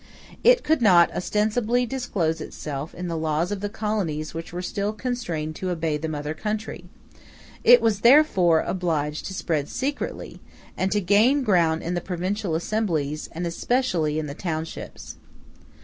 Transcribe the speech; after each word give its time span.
It 0.43 0.63
could 0.63 0.81
not 0.81 1.15
ostensibly 1.15 1.85
disclose 1.85 2.41
itself 2.41 2.95
in 2.95 3.07
the 3.07 3.15
laws 3.15 3.51
of 3.51 3.61
colonies 3.71 4.33
which 4.33 4.51
were 4.51 4.63
still 4.63 4.93
constrained 4.93 5.55
to 5.57 5.69
obey 5.69 5.95
the 5.95 6.09
mother 6.09 6.33
country: 6.33 6.85
it 7.63 7.81
was 7.81 7.99
therefore 7.99 8.61
obliged 8.61 9.27
to 9.27 9.35
spread 9.35 9.69
secretly, 9.69 10.39
and 10.75 10.91
to 10.91 11.01
gain 11.01 11.43
ground 11.43 11.83
in 11.83 11.93
the 11.93 12.01
provincial 12.01 12.55
assemblies, 12.55 13.29
and 13.33 13.45
especially 13.45 14.17
in 14.17 14.25
the 14.25 14.33
townships. 14.33 15.17